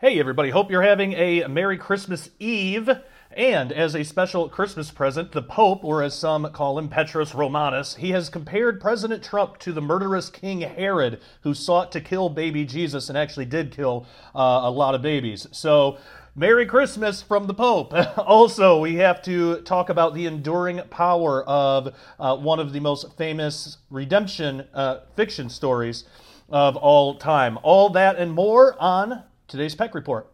[0.00, 0.48] Hey, everybody.
[0.48, 2.88] Hope you're having a Merry Christmas Eve.
[3.32, 7.96] And as a special Christmas present, the Pope, or as some call him, Petrus Romanus,
[7.96, 12.64] he has compared President Trump to the murderous King Herod, who sought to kill baby
[12.64, 15.46] Jesus and actually did kill uh, a lot of babies.
[15.52, 15.98] So,
[16.34, 17.92] Merry Christmas from the Pope.
[18.16, 23.18] also, we have to talk about the enduring power of uh, one of the most
[23.18, 26.04] famous redemption uh, fiction stories
[26.48, 27.58] of all time.
[27.62, 30.30] All that and more on today's Peck Report.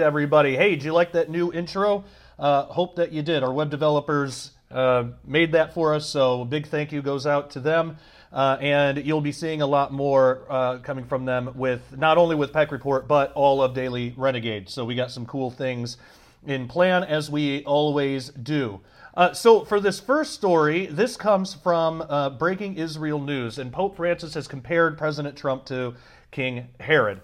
[0.00, 0.56] Everybody.
[0.56, 2.04] Hey, did you like that new intro?
[2.38, 3.42] Uh, hope that you did.
[3.42, 7.50] Our web developers uh, made that for us, so a big thank you goes out
[7.50, 7.98] to them.
[8.32, 12.36] Uh, and you'll be seeing a lot more uh, coming from them with not only
[12.36, 14.68] with Peck Report, but all of Daily Renegade.
[14.68, 15.96] So we got some cool things
[16.46, 18.80] in plan, as we always do.
[19.14, 23.96] Uh, so, for this first story, this comes from uh, Breaking Israel News, and Pope
[23.96, 25.94] Francis has compared President Trump to
[26.30, 27.20] King Herod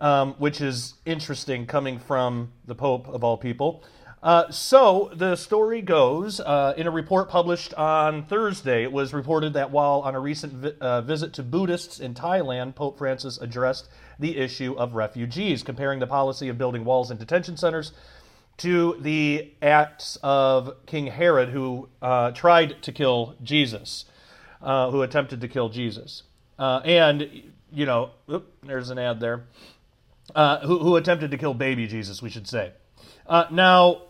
[0.00, 3.84] um, which is interesting coming from the Pope of all people.
[4.22, 9.54] Uh, so the story goes uh, in a report published on Thursday, it was reported
[9.54, 13.88] that while on a recent vi- uh, visit to Buddhists in Thailand, Pope Francis addressed
[14.18, 17.92] the issue of refugees, comparing the policy of building walls and detention centers
[18.58, 24.04] to the acts of King Herod, who uh, tried to kill Jesus,
[24.60, 26.24] uh, who attempted to kill Jesus.
[26.58, 29.44] Uh, and, you know, oop, there's an ad there
[30.34, 32.72] uh, who, who, attempted to kill baby Jesus, we should say.
[33.26, 34.02] Uh, now,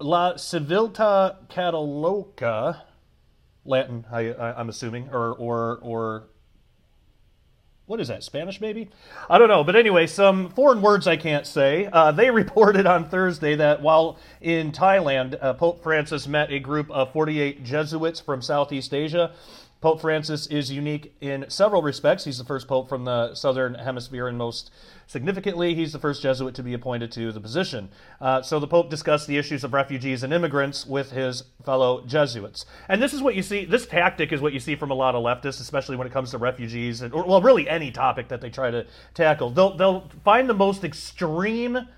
[0.00, 2.82] La Civiltà Cattolica,
[3.64, 6.28] Latin, I, am assuming, or, or, or
[7.90, 8.88] what is that, Spanish maybe?
[9.28, 9.64] I don't know.
[9.64, 11.88] But anyway, some foreign words I can't say.
[11.92, 16.88] Uh, they reported on Thursday that while in Thailand, uh, Pope Francis met a group
[16.90, 19.32] of 48 Jesuits from Southeast Asia
[19.80, 22.24] Pope Francis is unique in several respects.
[22.24, 24.70] He's the first pope from the southern hemisphere, and most
[25.06, 27.88] significantly, he's the first Jesuit to be appointed to the position.
[28.20, 32.66] Uh, so the pope discussed the issues of refugees and immigrants with his fellow Jesuits.
[32.88, 35.14] And this is what you see, this tactic is what you see from a lot
[35.14, 38.42] of leftists, especially when it comes to refugees, and, or, well, really any topic that
[38.42, 39.48] they try to tackle.
[39.48, 41.88] They'll, they'll find the most extreme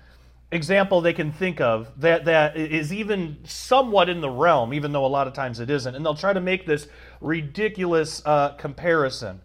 [0.53, 5.05] example they can think of that that is even somewhat in the realm, even though
[5.05, 6.87] a lot of times it isn't, and they'll try to make this
[7.23, 9.41] ridiculous uh, comparison.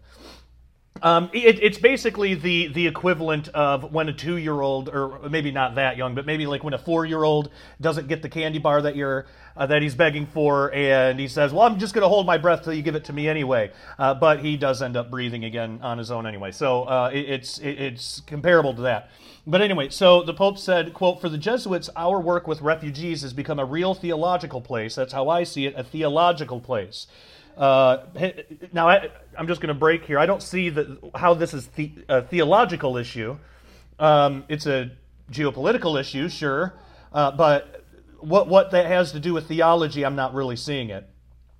[1.01, 5.51] Um, it, it's basically the the equivalent of when a two year old, or maybe
[5.51, 8.59] not that young, but maybe like when a four year old doesn't get the candy
[8.59, 9.25] bar that you're
[9.55, 12.37] uh, that he's begging for, and he says, "Well, I'm just going to hold my
[12.37, 15.45] breath till you give it to me anyway." Uh, but he does end up breathing
[15.45, 16.51] again on his own anyway.
[16.51, 19.09] So uh, it, it's it, it's comparable to that.
[19.47, 23.31] But anyway, so the Pope said, "quote For the Jesuits, our work with refugees has
[23.31, 24.95] become a real theological place.
[24.95, 27.07] That's how I see it, a theological place."
[27.59, 28.05] Uh,
[28.71, 30.17] now, I, am just going to break here.
[30.17, 33.37] I don't see the, how this is the, a theological issue.
[33.99, 34.91] Um, it's a
[35.29, 36.73] geopolitical issue, sure,
[37.11, 37.83] uh, but
[38.19, 41.09] what what that has to do with theology, I'm not really seeing it.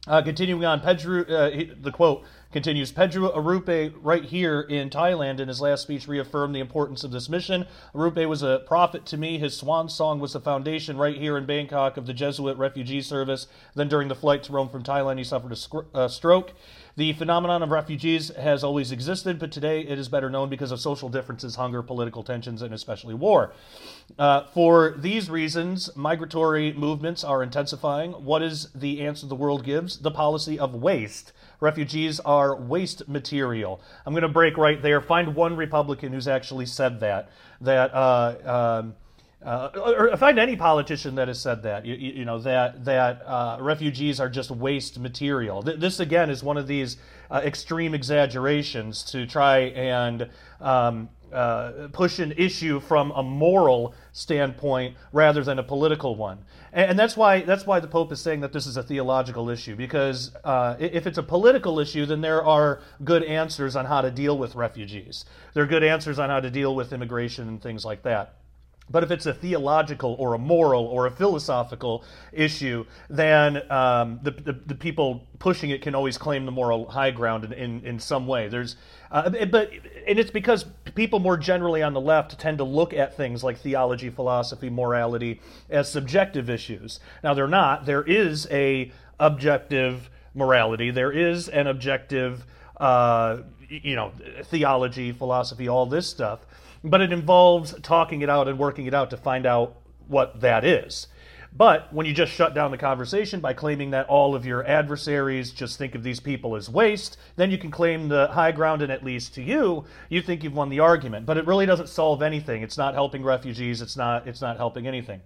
[0.07, 1.50] Uh, continuing on, Pedro, uh,
[1.81, 6.60] the quote continues Pedro Arupe, right here in Thailand, in his last speech, reaffirmed the
[6.60, 7.66] importance of this mission.
[7.94, 9.38] Arupe was a prophet to me.
[9.38, 13.48] His swan song was the foundation right here in Bangkok of the Jesuit refugee service.
[13.75, 16.54] Then, during the flight to Rome from Thailand, he suffered a uh, stroke.
[16.96, 20.81] The phenomenon of refugees has always existed, but today it is better known because of
[20.81, 23.54] social differences, hunger, political tensions, and especially war.
[24.18, 28.12] Uh, for these reasons, migratory movements are intensifying.
[28.12, 30.00] What is the answer the world gives?
[30.00, 31.31] The policy of waste.
[31.59, 33.81] Refugees are waste material.
[34.06, 35.01] I'm going to break right there.
[35.01, 37.29] Find one Republican who's actually said that.
[37.61, 38.95] That uh, um,
[39.44, 43.57] uh, or find any politician that has said that you, you know that that uh,
[43.61, 45.63] refugees are just waste material.
[45.63, 46.97] Th- this again is one of these
[47.31, 50.29] uh, extreme exaggerations to try and
[50.59, 56.39] um, uh, push an issue from a moral standpoint rather than a political one,
[56.73, 59.49] and, and, that's why that's why the Pope is saying that this is a theological
[59.49, 64.01] issue because uh, if it's a political issue, then there are good answers on how
[64.01, 65.25] to deal with refugees.
[65.53, 68.38] There are good answers on how to deal with immigration and things like that.
[68.91, 74.31] But if it's a theological or a moral or a philosophical issue, then um, the,
[74.31, 78.00] the, the, people pushing it can always claim the moral high ground in, in, in
[78.00, 78.47] some way.
[78.47, 78.75] There's,
[79.12, 79.71] uh, but
[80.07, 80.65] and it's because
[80.95, 85.41] people more generally on the left tend to look at things like theology, philosophy, morality
[85.69, 87.00] as subjective issues.
[87.24, 87.86] Now they're not.
[87.86, 90.91] There is a objective morality.
[90.91, 92.45] There is an objective,
[92.77, 94.13] uh, you know,
[94.45, 96.39] theology, philosophy, all this stuff
[96.83, 99.77] but it involves talking it out and working it out to find out
[100.07, 101.07] what that is.
[101.51, 105.51] But when you just shut down the conversation by claiming that all of your adversaries
[105.51, 108.91] just think of these people as waste, then you can claim the high ground, and
[108.91, 111.25] at least to you, you think you've won the argument.
[111.25, 112.61] But it really doesn't solve anything.
[112.61, 113.81] It's not helping refugees.
[113.81, 114.27] It's not.
[114.27, 115.21] It's not helping anything.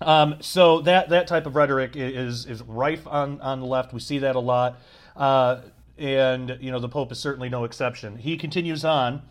[0.00, 3.92] Um, so that that type of rhetoric is is rife on on the left.
[3.92, 4.80] We see that a lot,
[5.14, 5.60] uh,
[5.96, 8.16] and you know the Pope is certainly no exception.
[8.16, 9.22] He continues on.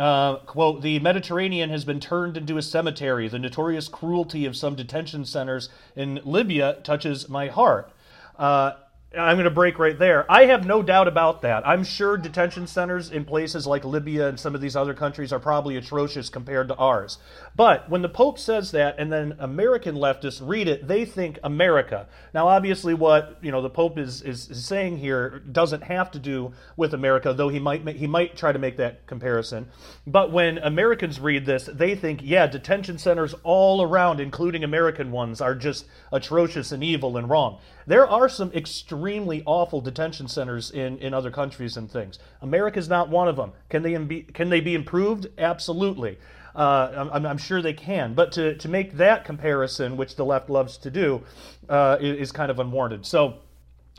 [0.00, 3.28] Uh, quote, the Mediterranean has been turned into a cemetery.
[3.28, 7.92] The notorious cruelty of some detention centers in Libya touches my heart.
[8.38, 8.72] Uh,
[9.18, 10.30] I'm going to break right there.
[10.30, 11.66] I have no doubt about that.
[11.66, 15.40] I'm sure detention centers in places like Libya and some of these other countries are
[15.40, 17.18] probably atrocious compared to ours.
[17.56, 22.06] But when the Pope says that and then American leftists read it, they think America.
[22.32, 26.52] Now, obviously, what you know the Pope is, is, saying here doesn't have to do
[26.76, 29.66] with America, though he might he might try to make that comparison.
[30.06, 35.40] But when Americans read this, they think, yeah, detention centers all around, including American ones,
[35.40, 37.58] are just atrocious and evil and wrong.
[37.86, 42.18] There are some extremely awful detention centers in, in other countries and things.
[42.42, 43.52] America's not one of them.
[43.68, 45.26] Can they be, can they be improved?
[45.38, 46.18] Absolutely.
[46.54, 48.14] Uh, I'm, I'm, sure they can.
[48.14, 51.22] But to, to make that comparison, which the left loves to do,
[51.68, 53.06] uh, is, kind of unwarranted.
[53.06, 53.38] So,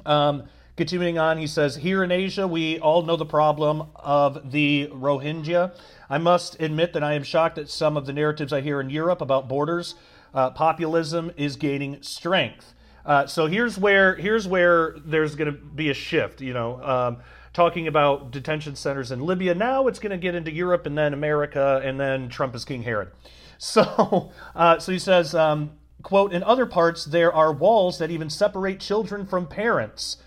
[0.05, 0.43] um,
[0.75, 5.73] continuing on, he says, Here in Asia, we all know the problem of the Rohingya.
[6.09, 8.89] I must admit that I am shocked at some of the narratives I hear in
[8.89, 9.95] Europe about borders.
[10.33, 12.73] Uh, populism is gaining strength.
[13.05, 16.41] Uh, so here's where here's where there's going to be a shift.
[16.41, 17.17] You know, um,
[17.53, 19.55] talking about detention centers in Libya.
[19.55, 22.83] Now it's going to get into Europe and then America, and then Trump is King
[22.83, 23.11] Herod.
[23.63, 28.27] So, uh, so he says, um, "quote In other parts, there are walls that even
[28.27, 30.17] separate children from parents."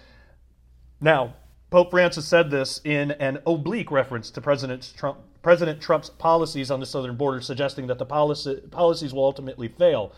[1.00, 1.34] Now,
[1.68, 5.18] Pope Francis said this in an oblique reference to President Trump.
[5.42, 10.12] President Trump's policies on the southern border, suggesting that the policy, policies will ultimately fail.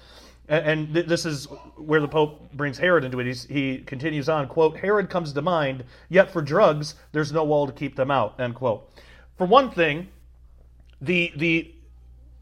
[0.49, 1.47] And, th- this is
[1.77, 3.27] where the Pope brings Herod into it.
[3.27, 7.67] He's, he continues on, quote, Herod comes to mind, yet for drugs, there's no wall
[7.67, 8.89] to keep them out, end quote.
[9.37, 10.09] For one thing,
[11.01, 11.75] the, the,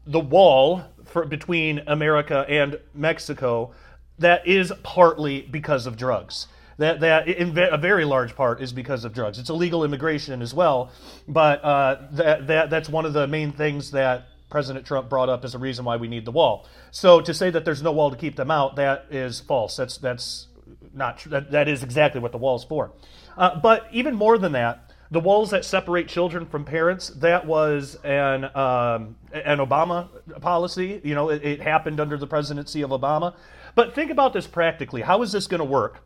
[0.05, 3.73] the wall for, between America and Mexico,
[4.19, 6.47] that is partly because of drugs.
[6.77, 9.39] That, that in a very large part is because of drugs.
[9.39, 10.91] It's illegal immigration as well,
[11.27, 15.43] but uh, that, that, that's one of the main things that President Trump brought up
[15.43, 16.67] as a reason why we need the wall.
[16.91, 19.75] So to say that there's no wall to keep them out, that is false.
[19.75, 20.47] That's that's
[20.93, 21.31] not true.
[21.31, 22.91] That, that is exactly what the wall is for.
[23.37, 27.95] Uh, but even more than that, the walls that separate children from parents, that was
[28.03, 30.09] an um, an Obama
[30.41, 31.01] policy.
[31.03, 33.35] You know, it, it happened under the presidency of Obama.
[33.75, 35.01] But think about this practically.
[35.01, 36.01] How is this going to work?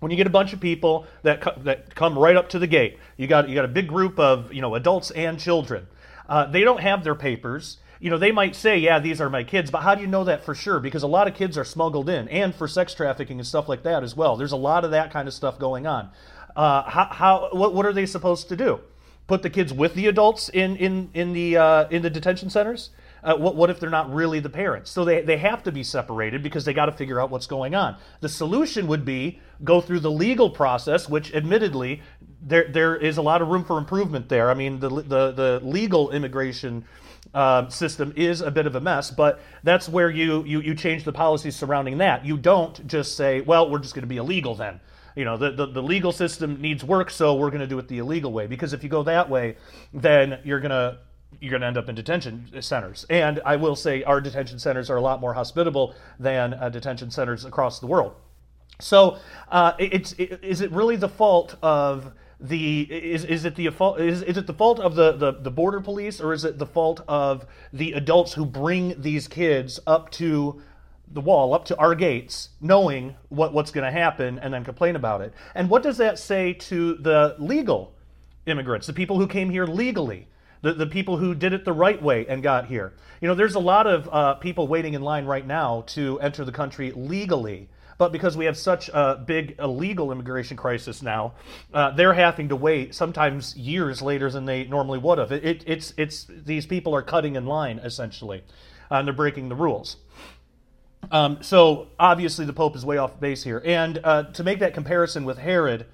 [0.00, 2.66] when you get a bunch of people that co- that come right up to the
[2.66, 5.86] gate, you got you got a big group of you know adults and children.
[6.28, 7.78] Uh, they don't have their papers.
[8.00, 10.24] You know, they might say, yeah, these are my kids, but how do you know
[10.24, 10.78] that for sure?
[10.78, 13.82] Because a lot of kids are smuggled in and for sex trafficking and stuff like
[13.82, 14.36] that as well.
[14.36, 16.10] There's a lot of that kind of stuff going on.
[16.54, 18.80] Uh, how, how what, what are they supposed to do?
[19.26, 22.90] Put the kids with the adults in, in, in, the, uh, in the detention centers?
[23.22, 24.90] Uh, what, what if they're not really the parents?
[24.90, 27.74] So they, they have to be separated because they got to figure out what's going
[27.74, 27.96] on.
[28.20, 32.00] The solution would be go through the legal process, which admittedly
[32.40, 34.50] there there is a lot of room for improvement there.
[34.50, 36.84] I mean, the the, the legal immigration
[37.34, 41.04] uh, system is a bit of a mess, but that's where you, you you change
[41.04, 42.24] the policies surrounding that.
[42.24, 44.80] You don't just say, well, we're just going to be illegal then.
[45.16, 47.88] You know, the, the, the legal system needs work, so we're going to do it
[47.88, 48.46] the illegal way.
[48.46, 49.56] Because if you go that way,
[49.92, 50.98] then you're going to
[51.40, 53.04] you're going to end up in detention centers.
[53.10, 57.10] And I will say our detention centers are a lot more hospitable than uh, detention
[57.10, 58.14] centers across the world.
[58.80, 59.18] So,
[59.50, 64.00] uh, it's, it, is it really the fault of the is, is it the fault
[64.00, 66.66] is, is it the fault of the, the, the border police or is it the
[66.66, 70.62] fault of the adults who bring these kids up to
[71.10, 74.94] the wall up to our gates knowing what, what's going to happen and then complain
[74.94, 75.32] about it?
[75.54, 77.94] And what does that say to the legal
[78.46, 80.28] immigrants the people who came here legally
[80.60, 82.92] the, the people who did it the right way and got here?
[83.20, 86.44] You know there's a lot of uh, people waiting in line right now to enter
[86.44, 87.68] the country legally
[87.98, 91.34] but because we have such a big illegal immigration crisis now,
[91.74, 95.32] uh, they're having to wait sometimes years later than they normally would have.
[95.32, 98.44] It, it, it's, it's, these people are cutting in line, essentially,
[98.88, 99.96] and they're breaking the rules.
[101.10, 103.62] Um, so obviously the Pope is way off base here.
[103.64, 105.86] And uh, to make that comparison with Herod,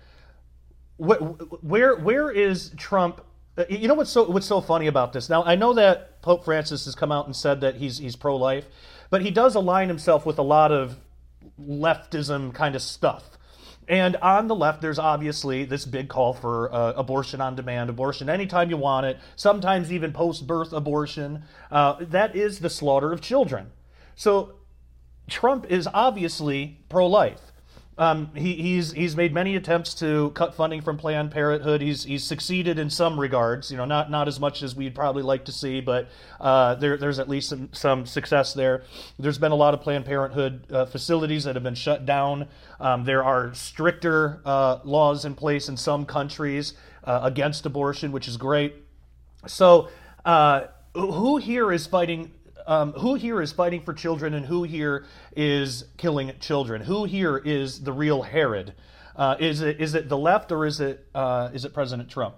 [0.97, 3.21] wh- where where is Trump?
[3.57, 5.29] Uh, you know what's so what's so funny about this?
[5.29, 8.37] Now I know that Pope Francis has come out and said that he's he's pro
[8.37, 8.67] life,
[9.11, 10.97] but he does align himself with a lot of
[11.61, 13.25] leftism kind of stuff.
[13.87, 18.31] And on the left, there's obviously this big call for uh, abortion on demand, abortion
[18.31, 21.43] anytime you want it, sometimes even post birth abortion.
[21.71, 23.73] Uh, that is the slaughter of children.
[24.15, 24.55] So
[25.29, 27.53] Trump is obviously pro life.
[27.97, 31.81] Um, he, he's he's made many attempts to cut funding from Planned Parenthood.
[31.81, 33.71] He's he's succeeded in some regards.
[33.71, 36.09] You know, not not as much as we'd probably like to see, but
[36.41, 38.83] uh, there, there's at least some, some success there.
[39.19, 42.49] There's been a lot of Planned Parenthood uh, facilities that have been shut down.
[42.81, 46.75] Um, there are stricter uh, laws in place in some countries
[47.05, 48.75] uh, against abortion, which is great.
[49.47, 49.89] So,
[50.25, 52.33] uh, who here is fighting
[52.67, 55.05] um, who here is fighting for children and who here
[55.37, 56.83] is killing children?
[56.83, 58.75] Who here is the real Herod?
[59.17, 62.37] Uh, is it is it the left or is it uh, is it President Trump?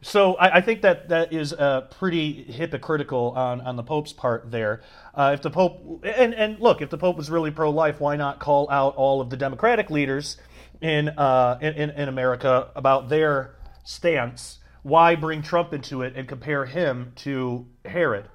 [0.00, 4.48] So I, I, think that that is uh, pretty hypocritical on, on the Pope's part
[4.48, 4.82] there.
[5.12, 8.38] Uh, if the Pope and and look, if the Pope was really pro-life, why not
[8.38, 10.36] call out all of the Democratic leaders
[10.80, 14.58] in uh, in, in America about their stance?
[14.82, 18.28] Why bring Trump into it and compare him to Herod?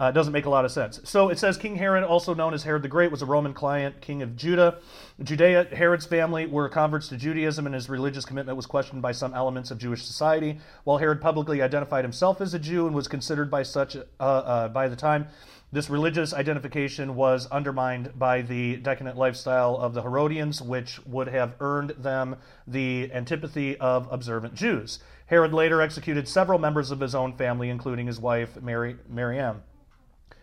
[0.00, 0.98] Uh, it doesn't make a lot of sense.
[1.04, 4.00] So it says King Herod, also known as Herod the Great, was a Roman client,
[4.00, 4.78] king of Judah.
[5.22, 9.34] Judea, Herod's family were converts to Judaism, and his religious commitment was questioned by some
[9.34, 10.58] elements of Jewish society.
[10.84, 14.68] While Herod publicly identified himself as a Jew and was considered by such uh, uh,
[14.68, 15.26] by the time,
[15.70, 21.56] this religious identification was undermined by the decadent lifestyle of the Herodians, which would have
[21.60, 24.98] earned them the antipathy of observant Jews.
[25.26, 29.62] Herod later executed several members of his own family, including his wife Mary, Mariam.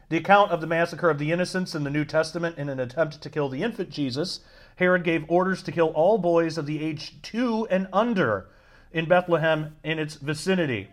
[0.10, 3.22] The account of the massacre of the innocents in the New Testament in an attempt
[3.22, 4.40] to kill the infant Jesus,
[4.78, 8.48] Herod gave orders to kill all boys of the age two and under
[8.94, 10.90] in Bethlehem in its vicinity.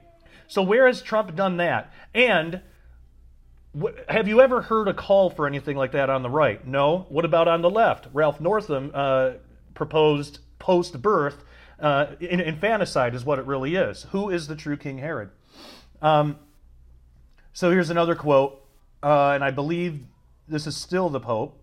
[0.49, 1.93] So, where has Trump done that?
[2.13, 2.61] And
[4.09, 6.67] have you ever heard a call for anything like that on the right?
[6.67, 7.07] No.
[7.09, 8.09] What about on the left?
[8.13, 9.33] Ralph Northam uh,
[9.75, 11.45] proposed post birth
[11.81, 14.05] uh, infanticide, is what it really is.
[14.11, 15.31] Who is the true King Herod?
[16.01, 16.39] Um,
[17.53, 18.64] so, here's another quote
[19.05, 20.01] uh, and I believe
[20.49, 21.61] this is still the Pope.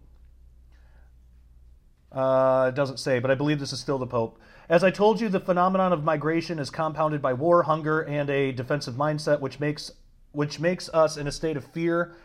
[2.12, 4.40] Uh, it doesn't say, but I believe this is still the Pope.
[4.70, 8.52] As I told you, the phenomenon of migration is compounded by war, hunger, and a
[8.52, 9.92] defensive mindset, which makes
[10.34, 12.16] which makes us in a state of fear.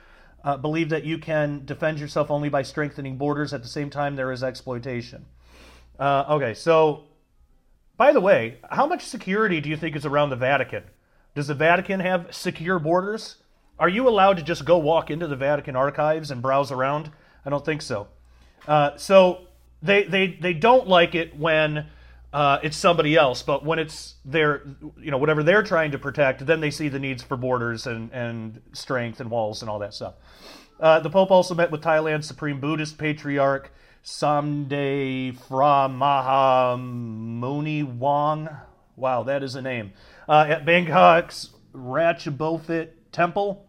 [0.44, 3.54] Uh, believe that you can defend yourself only by strengthening borders.
[3.54, 5.24] At the same time, there is exploitation.
[5.98, 7.04] Uh, okay, so
[7.96, 10.84] by the way, how much security do you think is around the Vatican?
[11.34, 13.36] Does the Vatican have secure borders?
[13.78, 17.10] Are you allowed to just go walk into the Vatican archives and browse around?
[17.44, 18.08] I don't think so.
[18.66, 19.46] Uh, so
[19.82, 21.86] they, they, they don't like it when
[22.32, 24.62] uh, it's somebody else, but when it's their,
[24.98, 28.10] you know, whatever they're trying to protect, then they see the needs for borders and,
[28.12, 30.14] and strength and walls and all that stuff.
[30.80, 33.72] Uh, the Pope also met with Thailand's Supreme Buddhist Patriarch
[34.04, 38.48] Samdech Phra Maha Muni Wong.
[38.96, 39.92] Wow, that is a name.
[40.28, 43.65] Uh, at Bangkok's Ratchabotphet Temple.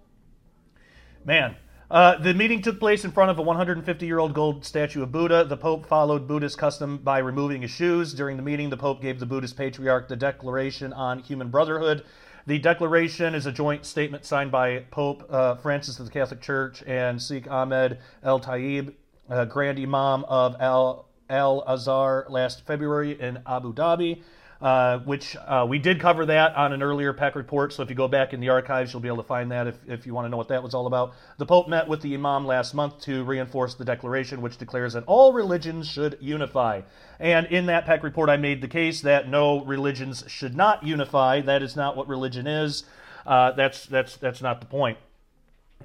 [1.28, 1.58] Man.
[1.92, 5.12] Uh, the meeting took place in front of a 150 year old gold statue of
[5.12, 5.44] Buddha.
[5.44, 8.14] The Pope followed Buddhist custom by removing his shoes.
[8.14, 12.06] During the meeting, the Pope gave the Buddhist patriarch the Declaration on Human Brotherhood.
[12.46, 16.82] The declaration is a joint statement signed by Pope uh, Francis of the Catholic Church
[16.88, 18.94] and Sheikh Ahmed El Tayeb,
[19.30, 24.22] uh, Grand Imam of Al Azhar, last February in Abu Dhabi
[24.62, 27.74] uh, which uh, we did cover that on an earlier Peck report.
[27.74, 29.76] So if you go back in the archives, you'll be able to find that if,
[29.88, 31.14] if you want to know what that was all about.
[31.38, 35.04] The Pope met with the Imam last month to reinforce the declaration, which declares that
[35.06, 36.82] all religions should unify.
[37.20, 41.42] And in that Peck report, I made the case that no religions should not unify.
[41.42, 42.84] That is not what religion is.
[43.26, 44.98] Uh, that's that's that's not the point.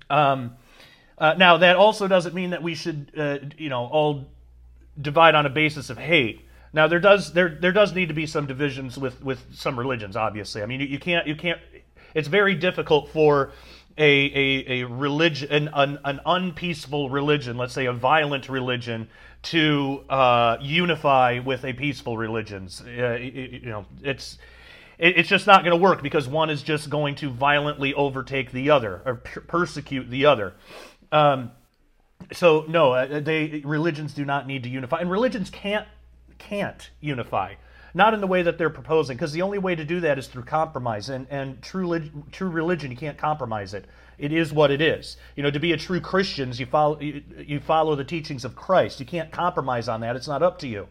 [0.09, 0.57] Um,
[1.19, 4.29] uh, now that also doesn't mean that we should, uh, you know, all
[5.01, 6.47] divide on a basis of hate.
[6.73, 10.17] Now there does there there does need to be some divisions with with some religions.
[10.17, 11.61] Obviously, I mean you, you can't you can't.
[12.15, 13.53] It's very difficult for
[13.99, 19.09] a a, a religion an, an unpeaceful religion, let's say a violent religion,
[19.43, 22.69] to uh, unify with a peaceful religion.
[22.87, 24.39] Uh, you know, it's
[24.99, 28.71] it's just not going to work because one is just going to violently overtake the
[28.71, 30.55] other or per- persecute the other.
[31.11, 31.51] Um,
[32.33, 35.87] so no, uh, they religions do not need to unify, and religions can't
[36.49, 37.55] can't unify.
[37.95, 40.27] Not in the way that they're proposing, because the only way to do that is
[40.27, 41.11] through compromise.
[41.11, 43.85] And, and true, true religion, you can't compromise it.
[44.19, 45.17] It is what it is.
[45.37, 48.57] You know, to be a true Christian, you follow, you, you follow the teachings of
[48.57, 48.99] Christ.
[48.99, 50.17] You can't compromise on that.
[50.17, 50.89] It's not up to you.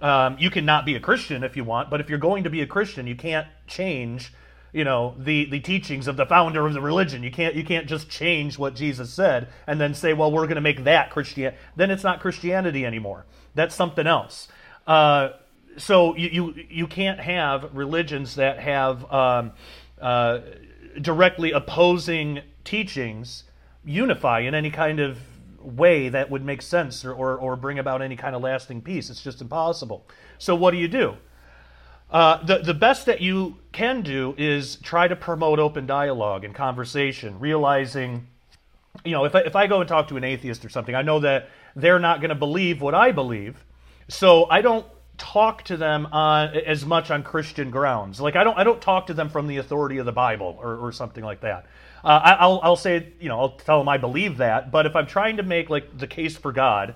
[0.00, 2.50] Um, you can not be a Christian if you want, but if you're going to
[2.50, 4.32] be a Christian, you can't change
[4.72, 7.86] you know the the teachings of the founder of the religion you can't you can't
[7.86, 11.54] just change what jesus said and then say well we're going to make that christian
[11.76, 13.24] then it's not christianity anymore
[13.54, 14.48] that's something else
[14.88, 15.34] uh,
[15.76, 19.52] so you, you, you can't have religions that have um,
[20.00, 20.40] uh,
[21.00, 23.44] directly opposing teachings
[23.84, 25.18] unify in any kind of
[25.60, 29.10] way that would make sense or, or, or, bring about any kind of lasting peace.
[29.10, 30.06] It's just impossible.
[30.38, 31.16] So what do you do?
[32.10, 36.54] Uh, the, the best that you can do is try to promote open dialogue and
[36.54, 38.26] conversation, realizing,
[39.04, 41.02] you know, if I, if I go and talk to an atheist or something, I
[41.02, 43.62] know that they're not going to believe what I believe.
[44.08, 44.86] So I don't
[45.18, 48.20] talk to them on as much on Christian grounds.
[48.20, 50.76] Like I don't I don't talk to them from the authority of the Bible or,
[50.76, 51.66] or something like that.
[52.04, 54.70] Uh, I, will I'll say you know I'll tell them I believe that.
[54.70, 56.94] But if I'm trying to make like the case for God,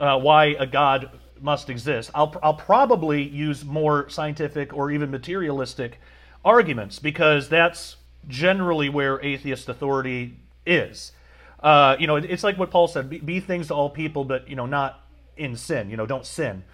[0.00, 1.10] uh, why a God
[1.40, 6.00] must exist, I'll I'll probably use more scientific or even materialistic
[6.44, 7.96] arguments because that's
[8.26, 10.36] generally where atheist authority
[10.66, 11.12] is.
[11.60, 14.48] Uh, you know, it's like what Paul said: be, be things to all people, but
[14.48, 15.04] you know, not
[15.38, 15.90] in sin.
[15.90, 16.64] You know, don't sin.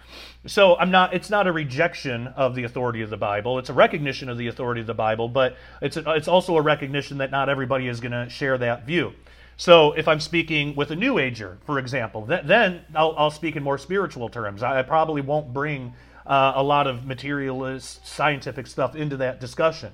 [0.45, 1.13] So I'm not.
[1.13, 3.59] It's not a rejection of the authority of the Bible.
[3.59, 6.61] It's a recognition of the authority of the Bible, but it's a, it's also a
[6.61, 9.13] recognition that not everybody is going to share that view.
[9.57, 13.55] So if I'm speaking with a New Ager, for example, th- then I'll, I'll, speak
[13.55, 14.61] in more spiritual terms.
[14.61, 15.93] I, I probably won't bring
[16.25, 19.93] uh, a lot of materialist scientific stuff into that discussion.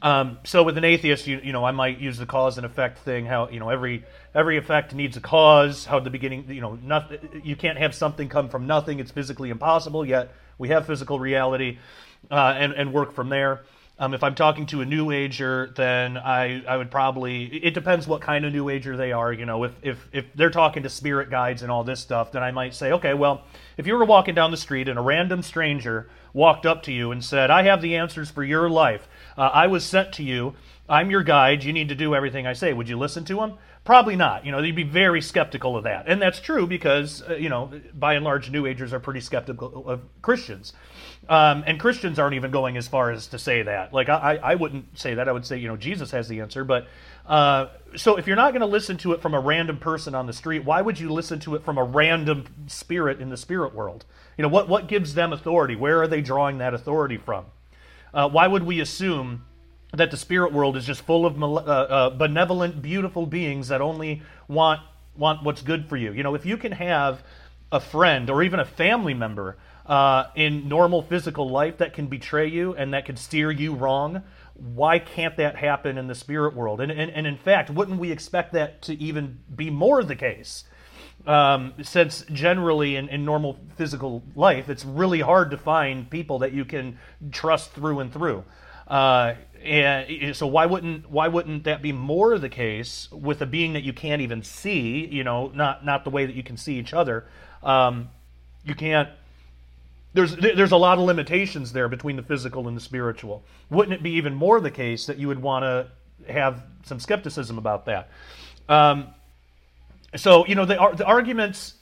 [0.00, 2.98] Um, so with an atheist, you, you know, I might use the cause and effect
[3.00, 3.26] thing.
[3.26, 5.84] How you know every every effect needs a cause.
[5.84, 7.42] How the beginning, you know, nothing.
[7.44, 9.00] You can't have something come from nothing.
[9.00, 10.06] It's physically impossible.
[10.06, 11.78] Yet we have physical reality,
[12.30, 13.62] uh, and and work from there.
[13.98, 18.06] Um, if I'm talking to a new ager, then I, I would probably it depends
[18.06, 19.32] what kind of new ager they are.
[19.32, 22.42] You know, if, if if they're talking to spirit guides and all this stuff, then
[22.42, 23.44] I might say, okay, well,
[23.76, 27.10] if you were walking down the street and a random stranger walked up to you
[27.12, 29.08] and said, I have the answers for your life.
[29.36, 30.54] Uh, I was sent to you.
[30.88, 31.64] I'm your guide.
[31.64, 32.72] You need to do everything I say.
[32.72, 33.54] Would you listen to him?
[33.84, 34.46] Probably not.
[34.46, 36.04] You know, you'd be very skeptical of that.
[36.06, 39.88] And that's true because, uh, you know, by and large, New Agers are pretty skeptical
[39.88, 40.72] of Christians.
[41.28, 43.92] Um, and Christians aren't even going as far as to say that.
[43.92, 45.28] Like, I, I wouldn't say that.
[45.28, 46.62] I would say, you know, Jesus has the answer.
[46.62, 46.86] But
[47.26, 47.66] uh,
[47.96, 50.32] so if you're not going to listen to it from a random person on the
[50.32, 54.04] street, why would you listen to it from a random spirit in the spirit world?
[54.36, 55.76] You know, what, what gives them authority?
[55.76, 57.46] Where are they drawing that authority from?
[58.14, 59.44] Uh, why would we assume
[59.92, 64.22] that the spirit world is just full of uh, uh, benevolent, beautiful beings that only
[64.48, 64.80] want
[65.14, 66.12] want what's good for you?
[66.12, 67.22] You know, if you can have
[67.70, 72.46] a friend or even a family member uh, in normal physical life that can betray
[72.46, 74.22] you and that can steer you wrong,
[74.54, 76.80] why can't that happen in the spirit world?
[76.80, 80.64] And, and, and in fact, wouldn't we expect that to even be more the case?
[81.24, 86.52] Um, since generally in, in normal physical life, it's really hard to find people that
[86.52, 86.98] you can
[87.30, 88.44] trust through and through.
[88.88, 93.74] Uh, and so why wouldn't why wouldn't that be more the case with a being
[93.74, 95.06] that you can't even see?
[95.06, 97.24] You know, not not the way that you can see each other.
[97.62, 98.10] Um,
[98.64, 99.08] you can't.
[100.14, 103.44] There's there's a lot of limitations there between the physical and the spiritual.
[103.70, 107.56] Wouldn't it be even more the case that you would want to have some skepticism
[107.56, 108.10] about that?
[108.68, 109.14] Um,
[110.16, 111.74] so you know the the arguments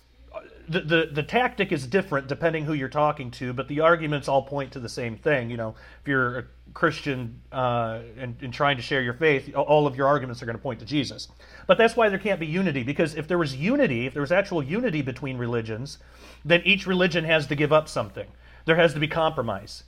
[0.71, 4.43] the, the, the tactic is different depending who you're talking to, but the arguments all
[4.43, 5.51] point to the same thing.
[5.51, 9.89] You know, if you're a Christian uh, and, and, trying to share your faith, all
[9.89, 11.27] of your arguments are going to point to Jesus.
[11.67, 14.31] But that's why there can't be unity, because if there was unity, if there was
[14.31, 15.99] actual unity between religions,
[16.45, 18.29] then each religion has to give up something.
[18.65, 19.83] There has to be compromise.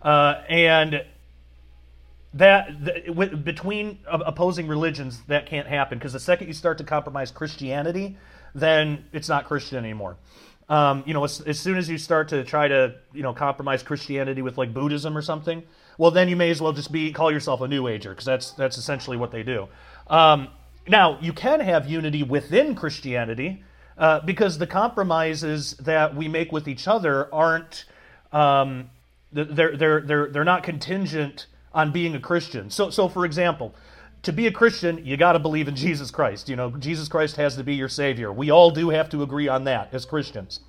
[0.00, 1.04] Uh, and
[2.34, 7.30] that with, between opposing religions, that can't happen, because the second you start to compromise
[7.30, 8.16] Christianity,
[8.54, 10.16] then it's not Christian anymore.
[10.68, 13.82] Um, you know, as, as, soon as you start to try to, you know, compromise
[13.82, 15.64] Christianity with like Buddhism or something,
[15.98, 18.52] well, then you may as well just be call yourself a New Ager because that's
[18.52, 19.66] that's essentially what they do.
[20.06, 20.48] Um,
[20.88, 23.64] now, you can have unity within Christianity.
[24.00, 27.84] uh, because the compromises that we make with each other aren't
[28.32, 28.90] um,
[29.30, 32.70] they're, they're, they're, they're not contingent on being a Christian.
[32.70, 33.74] So, so for example,
[34.22, 36.48] to be a Christian, you got to believe in Jesus Christ.
[36.48, 38.32] You know, Jesus Christ has to be your Savior.
[38.32, 40.60] We all do have to agree on that as Christians.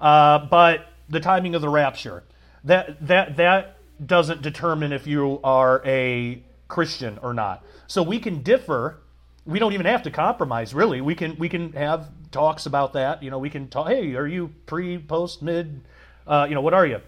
[0.00, 2.22] Uh, but the timing of the rapture,
[2.64, 7.64] that, that, that doesn't determine if you are a Christian or not.
[7.86, 8.98] So we can differ.
[9.44, 11.00] We don't even have to compromise, really.
[11.00, 13.22] We can we can have talks about that.
[13.22, 13.88] You know, we can talk.
[13.88, 15.80] Hey, are you pre, post, mid?
[16.26, 17.00] Uh, you know, what are you?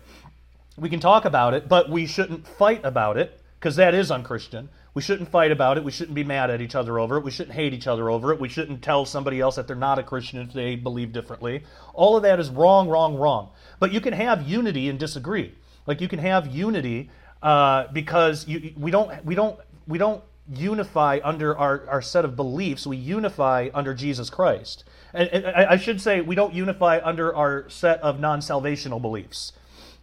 [0.80, 4.70] We can talk about it, but we shouldn't fight about it because that is unchristian.
[4.94, 5.84] We shouldn't fight about it.
[5.84, 7.24] We shouldn't be mad at each other over it.
[7.24, 8.40] We shouldn't hate each other over it.
[8.40, 11.62] We shouldn't tell somebody else that they're not a Christian if they believe differently.
[11.92, 13.50] All of that is wrong, wrong, wrong.
[13.78, 15.54] But you can have unity and disagree.
[15.86, 17.10] Like you can have unity
[17.42, 22.34] uh, because you, we don't we don't we don't unify under our, our set of
[22.34, 22.86] beliefs.
[22.86, 24.84] We unify under Jesus Christ.
[25.12, 29.52] And, and I should say we don't unify under our set of non-salvational beliefs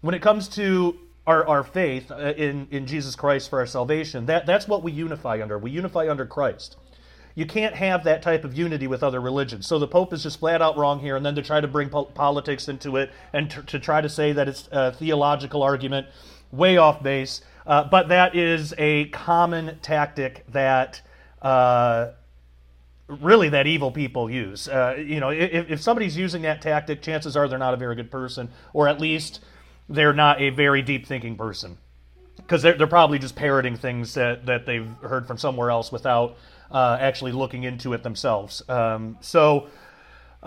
[0.01, 4.25] when it comes to our, our faith uh, in, in Jesus Christ for our salvation,
[4.27, 5.57] that, that's what we unify under.
[5.57, 6.77] We unify under Christ.
[7.35, 9.67] You can't have that type of unity with other religions.
[9.67, 11.89] So the Pope is just flat out wrong here, and then to try to bring
[11.89, 16.07] po- politics into it and to, to try to say that it's a theological argument,
[16.51, 17.41] way off base.
[17.67, 21.01] Uh, but that is a common tactic that
[21.41, 22.11] uh,
[23.07, 24.67] really that evil people use.
[24.67, 27.95] Uh, you know, if, if somebody's using that tactic, chances are they're not a very
[27.95, 29.41] good person, or at least
[29.89, 31.77] they're not a very deep thinking person
[32.37, 36.37] because they're, they're probably just parroting things that, that they've heard from somewhere else without
[36.71, 38.61] uh, actually looking into it themselves.
[38.69, 39.67] Um, so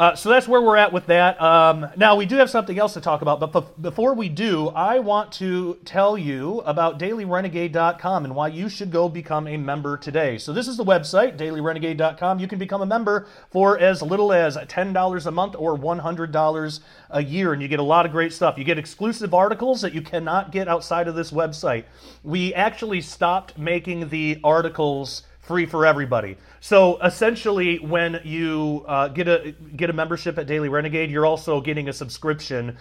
[0.00, 1.38] uh, so that's where we're at with that.
[1.42, 4.68] Um, now, we do have something else to talk about, but be- before we do,
[4.68, 9.98] I want to tell you about dailyrenegade.com and why you should go become a member
[9.98, 10.38] today.
[10.38, 12.38] So, this is the website, dailyrenegade.com.
[12.38, 17.22] You can become a member for as little as $10 a month or $100 a
[17.22, 18.56] year, and you get a lot of great stuff.
[18.56, 21.84] You get exclusive articles that you cannot get outside of this website.
[22.22, 26.36] We actually stopped making the articles free for everybody.
[26.60, 31.60] So essentially, when you uh, get a get a membership at Daily Renegade, you're also
[31.60, 32.76] getting a subscription,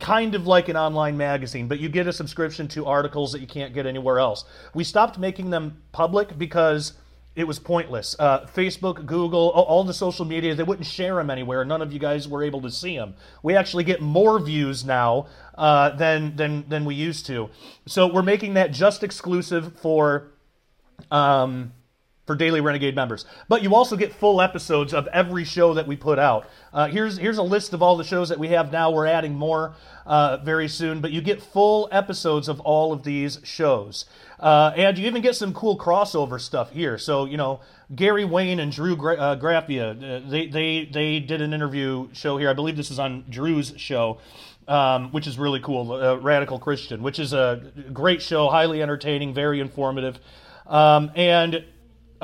[0.00, 3.46] kind of like an online magazine, but you get a subscription to articles that you
[3.46, 4.44] can't get anywhere else.
[4.74, 6.94] We stopped making them public because
[7.36, 8.14] it was pointless.
[8.18, 11.64] Uh, Facebook, Google, all the social media, they wouldn't share them anywhere.
[11.64, 13.14] None of you guys were able to see them.
[13.42, 15.26] We actually get more views now
[15.58, 17.50] uh, than, than, than we used to.
[17.86, 20.28] So we're making that just exclusive for
[21.10, 21.72] um,
[22.26, 23.26] for Daily Renegade members.
[23.48, 26.48] But you also get full episodes of every show that we put out.
[26.72, 28.90] Uh, here's here's a list of all the shows that we have now.
[28.90, 29.74] We're adding more
[30.06, 34.06] uh, very soon, but you get full episodes of all of these shows.
[34.40, 36.98] Uh, and you even get some cool crossover stuff here.
[36.98, 37.60] So you know
[37.94, 42.48] Gary Wayne and Drew Gra- uh, uh, they they they did an interview show here.
[42.48, 44.18] I believe this is on Drew's show.
[44.66, 49.34] Um, which is really cool, uh, Radical Christian, which is a great show, highly entertaining,
[49.34, 50.18] very informative.
[50.66, 51.64] Um, and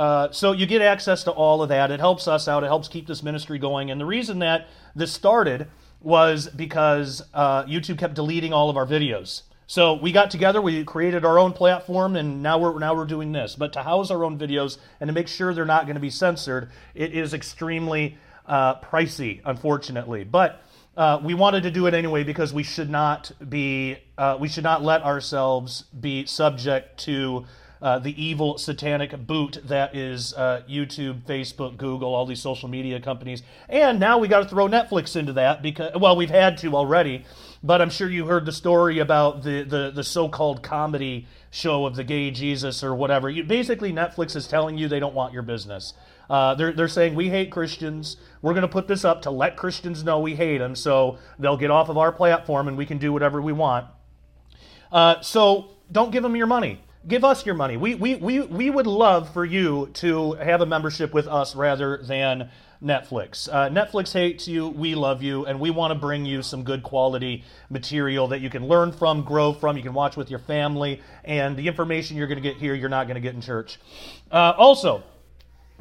[0.00, 1.90] uh, so you get access to all of that.
[1.90, 2.64] It helps us out.
[2.64, 3.90] It helps keep this ministry going.
[3.90, 5.68] And the reason that this started
[6.00, 9.42] was because uh, YouTube kept deleting all of our videos.
[9.66, 13.32] So we got together, we created our own platform, and now we're now we're doing
[13.32, 13.56] this.
[13.56, 16.08] But to house our own videos and to make sure they're not going to be
[16.08, 20.24] censored, it is extremely uh, pricey, unfortunately.
[20.24, 20.62] But
[20.96, 24.64] uh, we wanted to do it anyway because we should not be uh, we should
[24.64, 27.44] not let ourselves be subject to
[27.82, 33.00] uh, the evil satanic boot that is uh, YouTube, Facebook, Google, all these social media
[33.00, 33.42] companies.
[33.68, 37.24] And now we got to throw Netflix into that because, well, we've had to already,
[37.62, 41.86] but I'm sure you heard the story about the, the, the so called comedy show
[41.86, 43.30] of the gay Jesus or whatever.
[43.30, 45.94] You, basically, Netflix is telling you they don't want your business.
[46.28, 48.18] Uh, they're, they're saying we hate Christians.
[48.42, 51.56] We're going to put this up to let Christians know we hate them so they'll
[51.56, 53.86] get off of our platform and we can do whatever we want.
[54.92, 57.76] Uh, so don't give them your money give us your money.
[57.76, 61.98] We, we, we, we would love for you to have a membership with us rather
[61.98, 62.50] than
[62.82, 63.48] Netflix.
[63.48, 66.82] Uh, Netflix hates you, we love you, and we want to bring you some good
[66.82, 71.00] quality material that you can learn from, grow from, you can watch with your family,
[71.24, 73.78] and the information you're going to get here, you're not going to get in church.
[74.30, 75.02] Uh, also,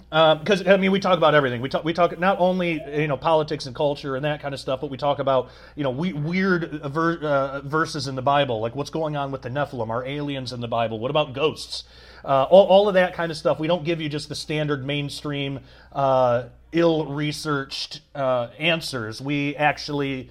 [0.09, 1.61] because um, I mean, we talk about everything.
[1.61, 4.59] We talk, we talk not only you know politics and culture and that kind of
[4.59, 8.59] stuff, but we talk about you know we, weird ver, uh, verses in the Bible,
[8.59, 10.99] like what's going on with the Nephilim, are aliens in the Bible?
[10.99, 11.83] What about ghosts?
[12.23, 13.59] Uh, all, all, of that kind of stuff.
[13.59, 15.61] We don't give you just the standard mainstream,
[15.93, 19.21] uh, ill-researched uh, answers.
[19.21, 20.29] We actually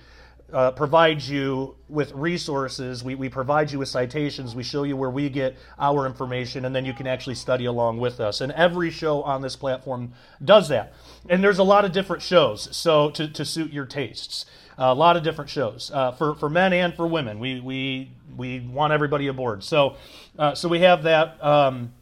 [0.53, 3.05] uh, provide you with resources.
[3.05, 4.55] We, we provide you with citations.
[4.55, 7.99] We show you where we get our information, and then you can actually study along
[7.99, 8.41] with us.
[8.41, 10.95] And every show on this platform does that.
[11.29, 14.47] And there's a lot of different shows, so to, to suit your tastes.
[14.79, 17.39] a lot of different shows uh, for, for men and for women.
[17.41, 19.63] We, we, we want everybody aboard.
[19.65, 19.97] So,
[20.39, 21.45] uh, so we have that.
[21.45, 21.93] Um,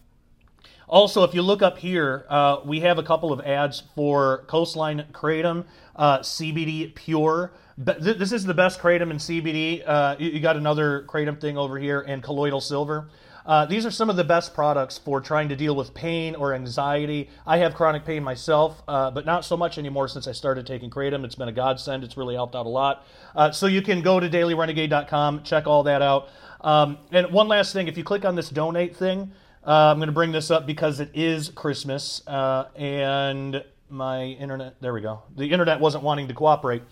[0.89, 5.07] also, if you look up here, uh, we have a couple of ads for Coastline
[5.11, 5.65] Kratom
[5.97, 7.51] uh, CBD Pure.
[7.79, 9.83] This is the best kratom in CBD.
[9.87, 13.09] Uh, you got another kratom thing over here, and colloidal silver.
[13.45, 16.53] Uh, these are some of the best products for trying to deal with pain or
[16.55, 17.29] anxiety.
[17.47, 20.91] I have chronic pain myself, uh, but not so much anymore since I started taking
[20.91, 21.25] kratom.
[21.25, 22.03] It's been a godsend.
[22.03, 23.07] It's really helped out a lot.
[23.37, 26.29] Uh, so you can go to dailyrenegade.com, check all that out.
[26.63, 29.31] Um, and one last thing, if you click on this donate thing,
[29.65, 34.81] uh, I'm going to bring this up because it is Christmas uh, and my internet,
[34.81, 35.23] there we go.
[35.37, 36.83] The internet wasn't wanting to cooperate.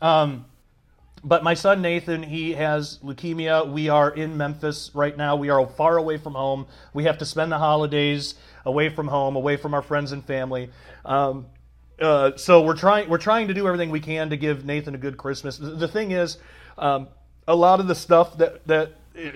[0.00, 0.46] Um,
[1.24, 3.70] but my son Nathan, he has leukemia.
[3.70, 5.36] We are in Memphis right now.
[5.36, 6.66] We are far away from home.
[6.94, 8.34] We have to spend the holidays
[8.64, 10.70] away from home, away from our friends and family.
[11.04, 11.46] Um,
[12.00, 14.98] uh, so we're trying we're trying to do everything we can to give Nathan a
[14.98, 15.58] good Christmas.
[15.58, 16.38] The thing is,
[16.76, 17.08] um,
[17.48, 18.92] a lot of the stuff that that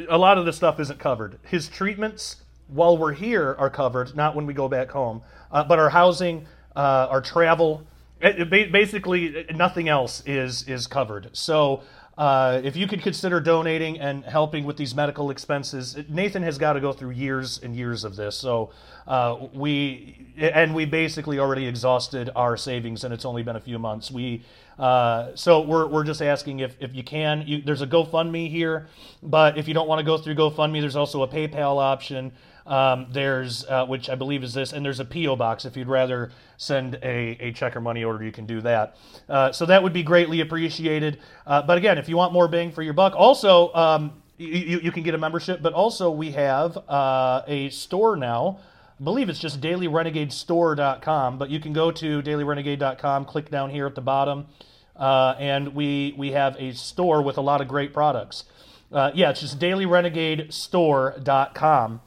[0.08, 1.40] a lot of the stuff isn't covered.
[1.42, 2.36] His treatments
[2.68, 5.22] while we're here are covered, not when we go back home.
[5.50, 6.46] Uh, but our housing,
[6.76, 7.86] uh, our travel,
[8.22, 11.30] basically nothing else is is covered.
[11.32, 11.82] So
[12.16, 16.74] uh, if you could consider donating and helping with these medical expenses, Nathan has got
[16.74, 18.36] to go through years and years of this.
[18.36, 18.70] So
[19.06, 23.78] uh, we and we basically already exhausted our savings, and it's only been a few
[23.78, 24.10] months.
[24.10, 24.44] We
[24.78, 27.44] uh, so we're, we're just asking if, if you can.
[27.46, 28.88] You, there's a GoFundMe here,
[29.22, 32.32] but if you don't want to go through GoFundMe, there's also a PayPal option.
[32.66, 35.64] Um, there's uh, which I believe is this, and there's a PO box.
[35.64, 38.96] If you'd rather send a, a check or money order, you can do that.
[39.28, 41.18] Uh, so that would be greatly appreciated.
[41.46, 44.92] Uh, but again, if you want more bang for your buck, also um, you, you
[44.92, 45.60] can get a membership.
[45.60, 48.60] But also we have uh, a store now.
[49.00, 53.96] I believe it's just dailyrenegadestore.com, but you can go to dailyrenegade.com, click down here at
[53.96, 54.46] the bottom,
[54.94, 58.44] uh, and we we have a store with a lot of great products.
[58.92, 62.00] Uh, yeah, it's just dailyrenegadestore.com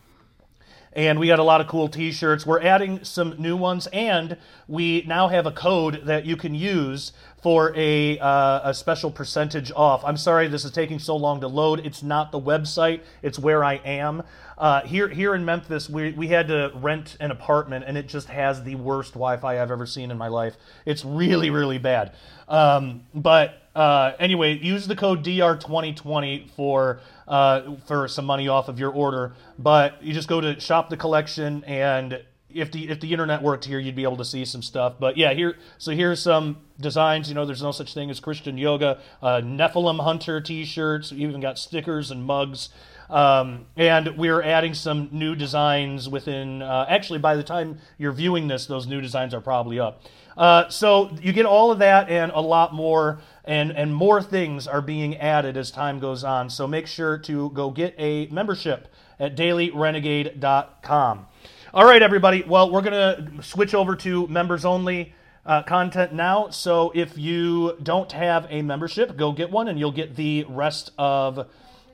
[0.96, 2.46] and we got a lot of cool t-shirts.
[2.46, 7.12] We're adding some new ones and we now have a code that you can use
[7.44, 10.04] for a, uh, a special percentage off.
[10.06, 11.86] I'm sorry this is taking so long to load.
[11.86, 13.02] It's not the website.
[13.22, 14.24] It's where i am.
[14.58, 18.30] Uh, here, here in memphis we, we had to rent an apartment and it just
[18.30, 20.56] has the worst wi-fi i've ever seen in my life.
[20.86, 22.14] It's really really bad.
[22.48, 28.80] Um, but uh, anyway, use the code DR2020 for uh, for some money off of
[28.80, 29.34] your order.
[29.60, 33.66] But you just go to shop the collection, and if the if the internet worked
[33.66, 34.94] here, you'd be able to see some stuff.
[34.98, 37.28] But yeah, here so here's some designs.
[37.28, 39.02] You know, there's no such thing as Christian yoga.
[39.22, 41.12] Uh, Nephilim Hunter T-shirts.
[41.12, 42.70] We even got stickers and mugs.
[43.10, 46.62] Um, and we're adding some new designs within.
[46.62, 50.02] Uh, actually, by the time you're viewing this, those new designs are probably up.
[50.38, 54.68] Uh, so you get all of that and a lot more, and, and more things
[54.68, 56.50] are being added as time goes on.
[56.50, 61.26] So make sure to go get a membership at dailyrenegade.com.
[61.74, 62.44] All right, everybody.
[62.44, 65.14] Well, we're to switch over to members only.
[65.46, 66.50] Uh, content now.
[66.50, 70.90] So if you don't have a membership, go get one, and you'll get the rest
[70.98, 71.48] of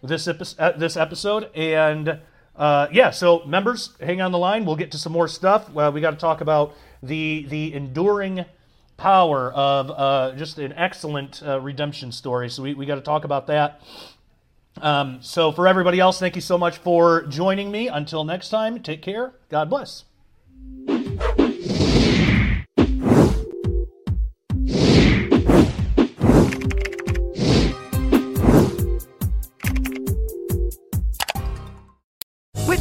[0.03, 1.49] this epi- uh, this episode.
[1.55, 2.19] And
[2.55, 4.65] uh, yeah, so members, hang on the line.
[4.65, 5.69] We'll get to some more stuff.
[5.69, 8.45] we got to talk about the the enduring
[8.97, 12.49] power of uh, just an excellent uh, redemption story.
[12.49, 13.81] So we, we got to talk about that.
[14.79, 17.87] Um, so for everybody else, thank you so much for joining me.
[17.87, 19.33] Until next time, take care.
[19.49, 20.05] God bless.